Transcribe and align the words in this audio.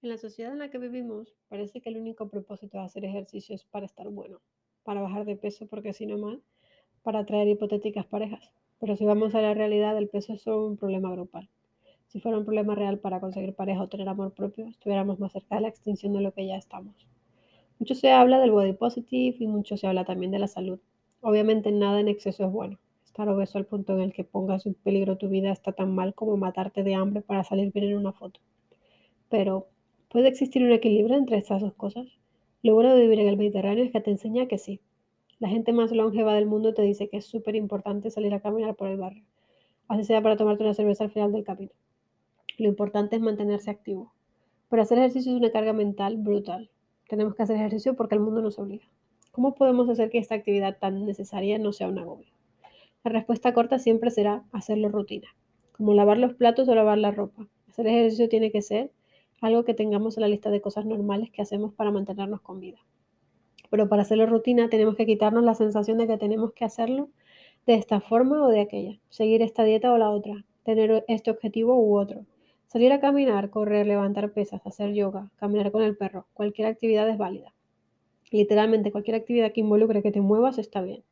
En 0.00 0.10
la 0.10 0.18
sociedad 0.18 0.52
en 0.52 0.60
la 0.60 0.70
que 0.70 0.78
vivimos, 0.78 1.34
parece 1.48 1.80
que 1.80 1.88
el 1.88 1.98
único 1.98 2.28
propósito 2.28 2.78
de 2.78 2.84
hacer 2.84 3.04
ejercicio 3.04 3.56
es 3.56 3.64
para 3.64 3.86
estar 3.86 4.08
bueno, 4.08 4.40
para 4.84 5.00
bajar 5.00 5.24
de 5.24 5.34
peso 5.34 5.66
porque 5.66 5.92
si 5.92 6.06
no 6.06 6.18
mal, 6.18 6.40
para 7.02 7.18
atraer 7.18 7.48
hipotéticas 7.48 8.06
parejas. 8.06 8.52
Pero 8.78 8.96
si 8.96 9.04
vamos 9.04 9.34
a 9.34 9.42
la 9.42 9.54
realidad, 9.54 9.98
el 9.98 10.08
peso 10.08 10.32
es 10.32 10.42
solo 10.42 10.66
un 10.68 10.76
problema 10.76 11.10
grupal. 11.10 11.48
Si 12.06 12.20
fuera 12.20 12.38
un 12.38 12.44
problema 12.44 12.76
real 12.76 13.00
para 13.00 13.18
conseguir 13.18 13.54
pareja 13.54 13.82
o 13.82 13.88
tener 13.88 14.08
amor 14.08 14.32
propio, 14.34 14.68
estuviéramos 14.68 15.18
más 15.18 15.32
cerca 15.32 15.56
de 15.56 15.62
la 15.62 15.68
extinción 15.68 16.12
de 16.12 16.20
lo 16.20 16.32
que 16.32 16.46
ya 16.46 16.56
estamos. 16.56 17.08
Mucho 17.80 17.96
se 17.96 18.12
habla 18.12 18.38
del 18.38 18.52
body 18.52 18.74
positive 18.74 19.36
y 19.40 19.48
mucho 19.48 19.76
se 19.76 19.88
habla 19.88 20.04
también 20.04 20.30
de 20.30 20.38
la 20.38 20.48
salud. 20.48 20.78
Obviamente 21.22 21.72
nada 21.72 21.98
en 21.98 22.06
exceso 22.06 22.44
es 22.44 22.52
bueno. 22.52 22.78
Estar 23.04 23.28
obeso 23.28 23.58
al 23.58 23.66
punto 23.66 23.94
en 23.94 24.00
el 24.00 24.12
que 24.12 24.22
pongas 24.22 24.64
en 24.64 24.74
peligro 24.74 25.18
tu 25.18 25.28
vida 25.28 25.50
está 25.50 25.72
tan 25.72 25.92
mal 25.92 26.14
como 26.14 26.36
matarte 26.36 26.84
de 26.84 26.94
hambre 26.94 27.20
para 27.20 27.42
salir 27.42 27.72
bien 27.72 27.86
en 27.86 27.96
una 27.96 28.12
foto. 28.12 28.38
Pero, 29.28 29.68
¿puede 30.08 30.28
existir 30.28 30.62
un 30.64 30.72
equilibrio 30.72 31.16
entre 31.16 31.38
estas 31.38 31.60
dos 31.60 31.74
cosas? 31.74 32.06
Lo 32.62 32.74
bueno 32.74 32.94
de 32.94 33.02
vivir 33.02 33.20
en 33.20 33.28
el 33.28 33.36
Mediterráneo 33.36 33.84
es 33.84 33.92
que 33.92 34.00
te 34.00 34.10
enseña 34.10 34.46
que 34.46 34.58
sí. 34.58 34.80
La 35.38 35.48
gente 35.48 35.72
más 35.72 35.92
longeva 35.92 36.34
del 36.34 36.46
mundo 36.46 36.74
te 36.74 36.82
dice 36.82 37.08
que 37.08 37.18
es 37.18 37.26
súper 37.26 37.54
importante 37.54 38.10
salir 38.10 38.34
a 38.34 38.40
caminar 38.40 38.74
por 38.74 38.88
el 38.88 38.96
barrio, 38.96 39.24
así 39.86 40.04
sea 40.04 40.22
para 40.22 40.36
tomarte 40.36 40.64
una 40.64 40.74
cerveza 40.74 41.04
al 41.04 41.10
final 41.10 41.32
del 41.32 41.44
camino. 41.44 41.72
Lo 42.58 42.68
importante 42.68 43.16
es 43.16 43.22
mantenerse 43.22 43.70
activo. 43.70 44.12
Pero 44.68 44.82
hacer 44.82 44.98
ejercicio 44.98 45.32
es 45.32 45.38
una 45.38 45.52
carga 45.52 45.72
mental 45.72 46.16
brutal. 46.16 46.70
Tenemos 47.08 47.34
que 47.34 47.42
hacer 47.42 47.56
ejercicio 47.56 47.94
porque 47.94 48.16
el 48.16 48.20
mundo 48.20 48.42
nos 48.42 48.58
obliga. 48.58 48.86
¿Cómo 49.30 49.54
podemos 49.54 49.88
hacer 49.88 50.10
que 50.10 50.18
esta 50.18 50.34
actividad 50.34 50.78
tan 50.78 51.06
necesaria 51.06 51.58
no 51.58 51.72
sea 51.72 51.88
un 51.88 51.98
agobio? 51.98 52.32
La 53.04 53.12
respuesta 53.12 53.54
corta 53.54 53.78
siempre 53.78 54.10
será 54.10 54.42
hacerlo 54.50 54.88
rutina, 54.88 55.28
como 55.72 55.94
lavar 55.94 56.18
los 56.18 56.34
platos 56.34 56.68
o 56.68 56.74
lavar 56.74 56.98
la 56.98 57.12
ropa. 57.12 57.46
Hacer 57.68 57.86
ejercicio 57.86 58.28
tiene 58.28 58.50
que 58.50 58.60
ser 58.60 58.90
algo 59.40 59.64
que 59.64 59.74
tengamos 59.74 60.16
en 60.16 60.22
la 60.22 60.28
lista 60.28 60.50
de 60.50 60.60
cosas 60.60 60.84
normales 60.84 61.30
que 61.30 61.42
hacemos 61.42 61.72
para 61.74 61.90
mantenernos 61.90 62.40
con 62.40 62.60
vida. 62.60 62.78
Pero 63.70 63.88
para 63.88 64.02
hacerlo 64.02 64.26
rutina 64.26 64.68
tenemos 64.68 64.96
que 64.96 65.06
quitarnos 65.06 65.44
la 65.44 65.54
sensación 65.54 65.98
de 65.98 66.06
que 66.06 66.16
tenemos 66.16 66.52
que 66.52 66.64
hacerlo 66.64 67.10
de 67.66 67.74
esta 67.74 68.00
forma 68.00 68.44
o 68.44 68.48
de 68.48 68.60
aquella, 68.60 68.98
seguir 69.10 69.42
esta 69.42 69.64
dieta 69.64 69.92
o 69.92 69.98
la 69.98 70.10
otra, 70.10 70.44
tener 70.64 71.04
este 71.08 71.30
objetivo 71.30 71.76
u 71.78 71.98
otro. 71.98 72.24
Salir 72.66 72.92
a 72.92 73.00
caminar, 73.00 73.50
correr, 73.50 73.86
levantar 73.86 74.32
pesas, 74.32 74.66
hacer 74.66 74.92
yoga, 74.92 75.30
caminar 75.36 75.70
con 75.70 75.82
el 75.82 75.96
perro, 75.96 76.26
cualquier 76.34 76.68
actividad 76.68 77.08
es 77.08 77.18
válida. 77.18 77.54
Literalmente 78.30 78.92
cualquier 78.92 79.16
actividad 79.16 79.52
que 79.52 79.60
involucre 79.60 80.02
que 80.02 80.12
te 80.12 80.20
muevas 80.20 80.58
está 80.58 80.82
bien. 80.82 81.02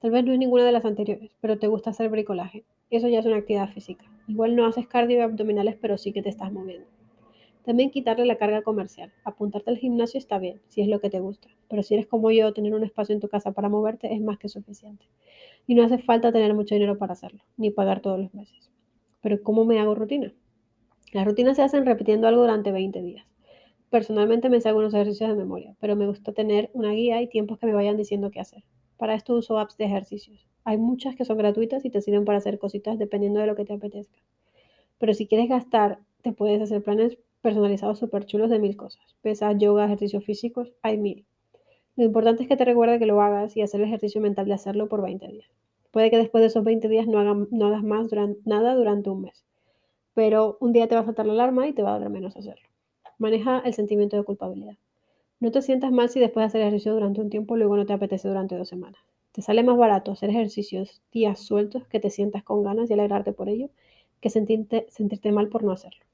Tal 0.00 0.10
vez 0.10 0.24
no 0.24 0.32
es 0.32 0.38
ninguna 0.38 0.64
de 0.64 0.72
las 0.72 0.84
anteriores, 0.84 1.30
pero 1.40 1.58
te 1.58 1.66
gusta 1.66 1.90
hacer 1.90 2.10
bricolaje. 2.10 2.64
Eso 2.90 3.08
ya 3.08 3.20
es 3.20 3.26
una 3.26 3.36
actividad 3.36 3.70
física. 3.70 4.04
Igual 4.28 4.54
no 4.54 4.66
haces 4.66 4.86
cardio 4.86 5.18
y 5.18 5.20
abdominales, 5.20 5.76
pero 5.80 5.98
sí 5.98 6.12
que 6.12 6.22
te 6.22 6.28
estás 6.28 6.52
moviendo. 6.52 6.86
También 7.68 7.90
quitarle 7.90 8.24
la 8.24 8.38
carga 8.38 8.62
comercial. 8.62 9.12
Apuntarte 9.24 9.68
al 9.68 9.76
gimnasio 9.76 10.16
está 10.16 10.38
bien, 10.38 10.62
si 10.68 10.80
es 10.80 10.88
lo 10.88 11.02
que 11.02 11.10
te 11.10 11.20
gusta. 11.20 11.48
Pero 11.68 11.82
si 11.82 11.92
eres 11.92 12.06
como 12.06 12.30
yo, 12.30 12.54
tener 12.54 12.74
un 12.74 12.82
espacio 12.82 13.14
en 13.14 13.20
tu 13.20 13.28
casa 13.28 13.52
para 13.52 13.68
moverte 13.68 14.10
es 14.10 14.22
más 14.22 14.38
que 14.38 14.48
suficiente. 14.48 15.04
Y 15.66 15.74
no 15.74 15.82
hace 15.82 15.98
falta 15.98 16.32
tener 16.32 16.54
mucho 16.54 16.74
dinero 16.74 16.96
para 16.96 17.12
hacerlo, 17.12 17.42
ni 17.58 17.70
pagar 17.70 18.00
todos 18.00 18.18
los 18.18 18.32
meses. 18.32 18.70
Pero 19.20 19.42
¿cómo 19.42 19.66
me 19.66 19.78
hago 19.80 19.94
rutina? 19.94 20.32
Las 21.12 21.26
rutinas 21.26 21.56
se 21.56 21.62
hacen 21.62 21.84
repitiendo 21.84 22.26
algo 22.26 22.40
durante 22.40 22.72
20 22.72 23.02
días. 23.02 23.26
Personalmente 23.90 24.48
me 24.48 24.62
sé 24.62 24.70
algunos 24.70 24.94
ejercicios 24.94 25.28
de 25.28 25.36
memoria, 25.36 25.76
pero 25.78 25.94
me 25.94 26.06
gusta 26.06 26.32
tener 26.32 26.70
una 26.72 26.92
guía 26.92 27.20
y 27.20 27.28
tiempos 27.28 27.58
que 27.58 27.66
me 27.66 27.74
vayan 27.74 27.98
diciendo 27.98 28.30
qué 28.30 28.40
hacer. 28.40 28.64
Para 28.96 29.14
esto 29.14 29.34
uso 29.34 29.58
apps 29.58 29.76
de 29.76 29.84
ejercicios. 29.84 30.48
Hay 30.64 30.78
muchas 30.78 31.16
que 31.16 31.26
son 31.26 31.36
gratuitas 31.36 31.84
y 31.84 31.90
te 31.90 32.00
sirven 32.00 32.24
para 32.24 32.38
hacer 32.38 32.58
cositas 32.58 32.98
dependiendo 32.98 33.40
de 33.40 33.46
lo 33.46 33.56
que 33.56 33.66
te 33.66 33.74
apetezca. 33.74 34.16
Pero 34.96 35.12
si 35.12 35.26
quieres 35.26 35.50
gastar, 35.50 35.98
te 36.22 36.32
puedes 36.32 36.62
hacer 36.62 36.82
planes 36.82 37.18
personalizados 37.40 37.98
súper 37.98 38.26
chulos 38.26 38.50
de 38.50 38.58
mil 38.58 38.76
cosas. 38.76 39.02
Pesas, 39.22 39.56
yoga, 39.58 39.84
ejercicios 39.84 40.24
físicos, 40.24 40.72
hay 40.82 40.98
mil. 40.98 41.26
Lo 41.96 42.04
importante 42.04 42.42
es 42.42 42.48
que 42.48 42.56
te 42.56 42.64
recuerde 42.64 42.98
que 42.98 43.06
lo 43.06 43.20
hagas 43.20 43.56
y 43.56 43.62
hacer 43.62 43.80
el 43.80 43.88
ejercicio 43.88 44.20
mental 44.20 44.46
de 44.46 44.54
hacerlo 44.54 44.88
por 44.88 45.02
20 45.02 45.26
días. 45.28 45.50
Puede 45.90 46.10
que 46.10 46.18
después 46.18 46.42
de 46.42 46.48
esos 46.48 46.64
20 46.64 46.88
días 46.88 47.06
no, 47.06 47.18
hagas 47.18 47.82
más 47.82 48.08
nada 48.44 48.74
durante 48.74 49.10
un 49.10 49.22
mes 49.22 49.44
pero 50.18 50.58
un 50.58 50.72
día 50.72 50.88
te 50.88 50.96
va 50.96 51.02
a 51.02 51.04
faltar 51.04 51.26
la 51.26 51.32
alarma 51.32 51.68
y 51.68 51.72
te 51.72 51.84
va 51.84 51.94
a 51.94 51.98
dar 52.00 52.10
menos 52.10 52.36
hacerlo. 52.36 52.68
Maneja 53.18 53.60
el 53.60 53.72
sentimiento 53.72 54.16
de 54.16 54.24
culpabilidad. 54.24 54.76
No 55.38 55.52
te 55.52 55.62
sientas 55.62 55.92
mal 55.92 56.08
si 56.08 56.18
después 56.18 56.42
de 56.42 56.46
hacer 56.48 56.60
ejercicio 56.60 56.92
durante 56.92 57.20
un 57.20 57.30
tiempo 57.30 57.56
luego 57.56 57.76
no 57.76 57.86
te 57.86 57.92
apetece 57.92 58.26
durante 58.26 58.56
dos 58.56 58.68
semanas. 58.68 59.00
Te 59.30 59.42
sale 59.42 59.62
más 59.62 59.76
barato 59.76 60.10
hacer 60.10 60.30
ejercicios 60.30 61.02
días 61.12 61.38
sueltos 61.38 61.86
que 61.86 62.00
te 62.00 62.10
sientas 62.10 62.42
con 62.42 62.64
ganas 62.64 62.90
y 62.90 62.94
alegrarte 62.94 63.32
por 63.32 63.48
ello 63.48 63.70
que 64.20 64.28
sentirte, 64.28 64.86
sentirte 64.90 65.30
mal 65.30 65.50
por 65.50 65.62
no 65.62 65.70
hacerlo. 65.70 66.04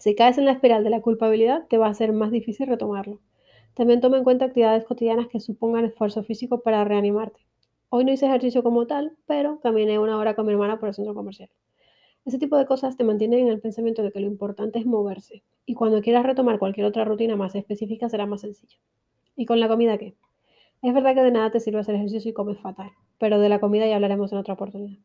Si 0.00 0.14
caes 0.14 0.38
en 0.38 0.46
la 0.46 0.52
espiral 0.52 0.82
de 0.82 0.88
la 0.88 1.02
culpabilidad, 1.02 1.66
te 1.68 1.76
va 1.76 1.86
a 1.86 1.92
ser 1.92 2.14
más 2.14 2.30
difícil 2.30 2.66
retomarlo. 2.66 3.20
También 3.74 4.00
toma 4.00 4.16
en 4.16 4.24
cuenta 4.24 4.46
actividades 4.46 4.86
cotidianas 4.86 5.28
que 5.28 5.40
supongan 5.40 5.84
esfuerzo 5.84 6.24
físico 6.24 6.62
para 6.62 6.82
reanimarte. 6.84 7.46
Hoy 7.90 8.06
no 8.06 8.10
hice 8.10 8.24
ejercicio 8.24 8.62
como 8.62 8.86
tal, 8.86 9.12
pero 9.26 9.60
caminé 9.60 9.98
una 9.98 10.16
hora 10.16 10.34
con 10.34 10.46
mi 10.46 10.52
hermana 10.52 10.80
por 10.80 10.88
el 10.88 10.94
centro 10.94 11.12
comercial. 11.12 11.50
Ese 12.24 12.38
tipo 12.38 12.56
de 12.56 12.64
cosas 12.64 12.96
te 12.96 13.04
mantienen 13.04 13.40
en 13.40 13.48
el 13.48 13.60
pensamiento 13.60 14.02
de 14.02 14.10
que 14.10 14.20
lo 14.20 14.26
importante 14.26 14.78
es 14.78 14.86
moverse 14.86 15.42
y 15.66 15.74
cuando 15.74 16.00
quieras 16.00 16.24
retomar 16.24 16.58
cualquier 16.58 16.86
otra 16.86 17.04
rutina 17.04 17.36
más 17.36 17.54
específica 17.54 18.08
será 18.08 18.24
más 18.24 18.40
sencillo. 18.40 18.78
¿Y 19.36 19.44
con 19.44 19.60
la 19.60 19.68
comida 19.68 19.98
qué? 19.98 20.16
Es 20.80 20.94
verdad 20.94 21.14
que 21.14 21.24
de 21.24 21.30
nada 21.30 21.50
te 21.50 21.60
sirve 21.60 21.80
hacer 21.80 21.94
ejercicio 21.96 22.30
y 22.30 22.32
comes 22.34 22.58
fatal, 22.58 22.90
pero 23.18 23.38
de 23.38 23.50
la 23.50 23.60
comida 23.60 23.86
ya 23.86 23.96
hablaremos 23.96 24.32
en 24.32 24.38
otra 24.38 24.54
oportunidad. 24.54 24.98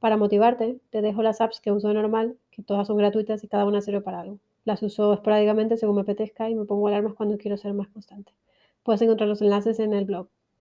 Para 0.00 0.18
motivarte, 0.18 0.80
te 0.90 1.00
dejo 1.00 1.22
las 1.22 1.40
apps 1.40 1.62
que 1.62 1.72
uso 1.72 1.94
normal, 1.94 2.36
que 2.54 2.62
todas 2.62 2.86
son 2.86 2.96
gratuitas 2.96 3.42
y 3.44 3.48
cada 3.48 3.66
una 3.66 3.80
sirve 3.80 4.00
para 4.00 4.20
algo. 4.20 4.38
Las 4.64 4.82
uso 4.82 5.12
esporádicamente 5.12 5.76
según 5.76 5.96
me 5.96 6.02
apetezca 6.02 6.48
y 6.48 6.54
me 6.54 6.64
pongo 6.64 6.88
alarmas 6.88 7.14
cuando 7.14 7.36
quiero 7.36 7.56
ser 7.56 7.74
más 7.74 7.88
constante. 7.88 8.32
Puedes 8.82 9.02
encontrar 9.02 9.28
los 9.28 9.42
enlaces 9.42 9.80
en 9.80 9.92
el 9.94 10.04
blog 10.04 10.28